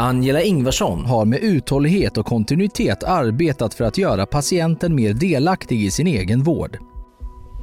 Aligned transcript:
Angela 0.00 0.42
Ingvarsson 0.42 1.04
har 1.06 1.24
med 1.24 1.38
uthållighet 1.38 2.18
och 2.18 2.26
kontinuitet 2.26 3.04
arbetat 3.04 3.74
för 3.74 3.84
att 3.84 3.98
göra 3.98 4.26
patienten 4.26 4.94
mer 4.94 5.12
delaktig 5.12 5.84
i 5.84 5.90
sin 5.90 6.06
egen 6.06 6.42
vård. 6.42 6.78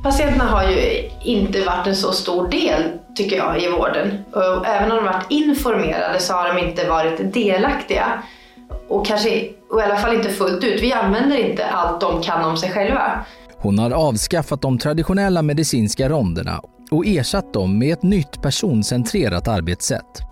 Patienterna 0.04 0.44
har 0.44 0.70
ju 0.70 1.10
inte 1.24 1.66
varit 1.66 1.88
en 1.88 1.96
så 1.96 2.12
stor 2.12 2.48
del, 2.48 2.84
tycker 3.16 3.38
jag, 3.38 3.64
i 3.64 3.72
vården. 3.72 4.18
Och 4.32 4.68
även 4.68 4.92
om 4.92 4.98
de 4.98 5.06
varit 5.06 5.26
informerade 5.30 6.20
så 6.20 6.34
har 6.34 6.54
de 6.54 6.68
inte 6.68 6.90
varit 6.90 7.34
delaktiga. 7.34 8.24
Och 8.88 9.06
kanske, 9.06 9.50
och 9.70 9.80
i 9.80 9.84
alla 9.84 9.98
fall 9.98 10.16
inte 10.16 10.30
fullt 10.30 10.64
ut. 10.64 10.82
Vi 10.82 10.94
använder 10.94 11.50
inte 11.50 11.66
allt 11.66 12.02
de 12.02 12.22
kan 12.22 12.46
om 12.46 12.58
sig 12.58 12.72
själva. 12.72 13.26
Hon 13.58 13.80
har 13.80 13.92
avskaffat 13.92 14.62
de 14.62 14.78
traditionella 14.78 15.42
medicinska 15.42 16.10
ronderna 16.10 16.62
och 16.92 17.06
ersatt 17.06 17.54
dem 17.54 17.80
med 17.80 17.94
ett 17.94 18.04
nytt 18.04 18.42
personcentrerat 18.42 19.48
arbetssätt. 19.48 20.28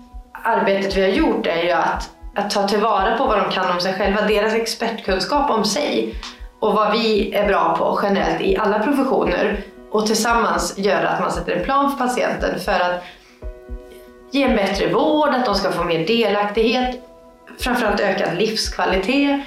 Arbetet 0.47 0.97
vi 0.97 1.01
har 1.01 1.09
gjort 1.09 1.47
är 1.47 1.63
ju 1.63 1.71
att, 1.71 2.09
att 2.35 2.49
ta 2.49 2.67
tillvara 2.67 3.17
på 3.17 3.25
vad 3.25 3.37
de 3.37 3.51
kan 3.51 3.71
om 3.71 3.79
sig 3.79 3.93
själva, 3.93 4.21
deras 4.21 4.53
expertkunskap 4.53 5.51
om 5.51 5.65
sig 5.65 6.15
och 6.59 6.73
vad 6.73 6.91
vi 6.91 7.33
är 7.33 7.47
bra 7.47 7.77
på 7.77 7.99
generellt 8.03 8.41
i 8.41 8.57
alla 8.57 8.79
professioner 8.79 9.63
och 9.91 10.07
tillsammans 10.07 10.77
göra 10.77 11.09
att 11.09 11.19
man 11.19 11.31
sätter 11.31 11.55
en 11.55 11.63
plan 11.63 11.91
för 11.91 11.97
patienten 11.97 12.59
för 12.59 12.71
att 12.71 13.03
ge 14.31 14.43
en 14.43 14.55
bättre 14.55 14.93
vård, 14.93 15.29
att 15.29 15.45
de 15.45 15.55
ska 15.55 15.71
få 15.71 15.83
mer 15.83 16.07
delaktighet, 16.07 17.01
framförallt 17.59 17.99
ökad 17.99 18.37
livskvalitet. 18.37 19.41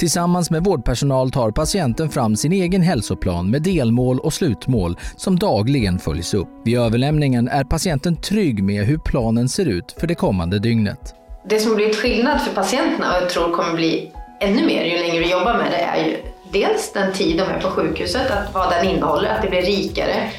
Tillsammans 0.00 0.50
med 0.50 0.64
vårdpersonal 0.64 1.30
tar 1.30 1.50
patienten 1.50 2.10
fram 2.10 2.36
sin 2.36 2.52
egen 2.52 2.82
hälsoplan 2.82 3.50
med 3.50 3.62
delmål 3.62 4.18
och 4.20 4.32
slutmål 4.32 4.96
som 5.16 5.38
dagligen 5.38 5.98
följs 5.98 6.34
upp. 6.34 6.48
Vid 6.64 6.78
överlämningen 6.78 7.48
är 7.48 7.64
patienten 7.64 8.16
trygg 8.16 8.64
med 8.64 8.84
hur 8.84 8.98
planen 8.98 9.48
ser 9.48 9.66
ut 9.66 9.96
för 10.00 10.06
det 10.06 10.14
kommande 10.14 10.58
dygnet. 10.58 11.14
Det 11.48 11.60
som 11.60 11.74
blivit 11.74 11.96
skillnad 11.96 12.40
för 12.40 12.54
patienterna 12.54 13.16
och 13.16 13.22
jag 13.22 13.30
tror 13.30 13.52
kommer 13.52 13.74
bli 13.74 14.12
ännu 14.40 14.66
mer 14.66 14.84
ju 14.84 14.98
längre 14.98 15.18
vi 15.18 15.30
jobbar 15.30 15.56
med 15.56 15.70
det 15.70 15.82
är 15.82 16.04
ju 16.06 16.16
dels 16.52 16.92
den 16.92 17.12
tid 17.12 17.38
de 17.38 17.42
är 17.42 17.60
på 17.60 17.70
sjukhuset, 17.70 18.30
att 18.30 18.54
vad 18.54 18.70
den 18.70 18.88
innehåller, 18.88 19.28
att 19.28 19.42
det 19.42 19.48
blir 19.48 19.62
rikare. 19.62 20.30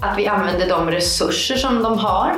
Att 0.00 0.18
vi 0.18 0.26
använder 0.26 0.68
de 0.68 0.90
resurser 0.90 1.56
som 1.56 1.82
de 1.82 1.98
har. 1.98 2.34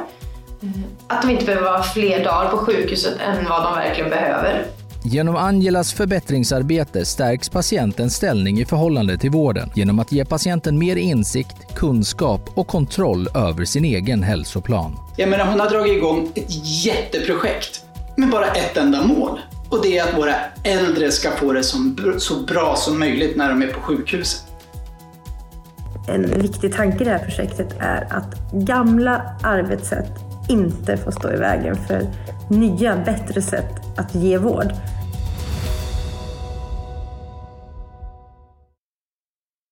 Att 1.06 1.22
de 1.22 1.30
inte 1.30 1.44
behöver 1.44 1.70
vara 1.70 1.82
fler 1.82 2.25
dagar 2.25 2.50
på 2.50 2.56
sjukhuset 2.56 3.14
än 3.20 3.48
vad 3.48 3.62
de 3.62 3.75
verkligen 3.75 4.10
behöver. 4.10 4.66
Genom 5.11 5.37
Angelas 5.37 5.92
förbättringsarbete 5.92 7.05
stärks 7.05 7.48
patientens 7.48 8.14
ställning 8.14 8.61
i 8.61 8.64
förhållande 8.64 9.19
till 9.19 9.31
vården 9.31 9.70
genom 9.75 9.98
att 9.98 10.12
ge 10.12 10.25
patienten 10.25 10.78
mer 10.78 10.97
insikt, 10.97 11.75
kunskap 11.75 12.50
och 12.55 12.67
kontroll 12.67 13.28
över 13.34 13.65
sin 13.65 13.84
egen 13.84 14.23
hälsoplan. 14.23 14.97
Jag 15.17 15.28
menar, 15.28 15.47
hon 15.47 15.61
har 15.61 15.70
dragit 15.70 15.97
igång 15.97 16.33
ett 16.34 16.84
jätteprojekt 16.84 17.84
med 18.17 18.31
bara 18.31 18.47
ett 18.47 18.77
enda 18.77 19.06
mål. 19.06 19.41
Och 19.70 19.83
det 19.83 19.98
är 19.98 20.09
att 20.09 20.19
våra 20.19 20.34
äldre 20.62 21.11
ska 21.11 21.31
få 21.31 21.53
det 21.53 21.62
som, 21.62 21.97
så 22.19 22.43
bra 22.43 22.77
som 22.77 22.98
möjligt 22.98 23.37
när 23.37 23.48
de 23.48 23.62
är 23.62 23.67
på 23.67 23.81
sjukhuset. 23.81 24.43
En 26.09 26.41
viktig 26.41 26.75
tanke 26.75 27.00
i 27.00 27.05
det 27.05 27.11
här 27.11 27.25
projektet 27.25 27.77
är 27.78 28.06
att 28.11 28.53
gamla 28.53 29.22
arbetssätt 29.43 30.28
inte 30.48 30.96
får 30.96 31.10
stå 31.10 31.32
i 31.32 31.36
vägen 31.36 31.77
för 31.77 32.06
nya, 32.48 32.96
bättre 32.96 33.42
sätt 33.42 33.80
att 33.96 34.14
ge 34.14 34.38
vård. 34.38 34.72